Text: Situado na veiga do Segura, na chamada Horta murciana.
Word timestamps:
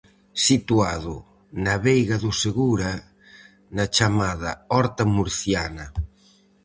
Situado 0.47 1.15
na 1.65 1.75
veiga 1.85 2.15
do 2.23 2.31
Segura, 2.43 2.91
na 3.75 3.85
chamada 3.95 4.51
Horta 4.71 5.03
murciana. 5.15 5.85